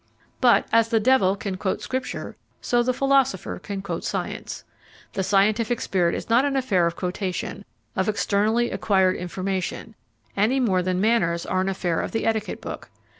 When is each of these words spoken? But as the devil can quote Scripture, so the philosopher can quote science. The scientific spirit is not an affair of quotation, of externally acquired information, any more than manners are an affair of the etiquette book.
But 0.41 0.65
as 0.71 0.89
the 0.89 0.99
devil 0.99 1.35
can 1.35 1.57
quote 1.57 1.83
Scripture, 1.83 2.35
so 2.59 2.81
the 2.81 2.91
philosopher 2.91 3.59
can 3.59 3.83
quote 3.83 4.03
science. 4.03 4.63
The 5.13 5.21
scientific 5.21 5.79
spirit 5.79 6.15
is 6.15 6.27
not 6.27 6.43
an 6.43 6.55
affair 6.55 6.87
of 6.87 6.95
quotation, 6.95 7.65
of 7.95 8.09
externally 8.09 8.71
acquired 8.71 9.15
information, 9.15 9.93
any 10.35 10.59
more 10.59 10.81
than 10.81 10.99
manners 10.99 11.45
are 11.45 11.61
an 11.61 11.69
affair 11.69 12.01
of 12.01 12.13
the 12.13 12.25
etiquette 12.25 12.61
book. 12.61 12.89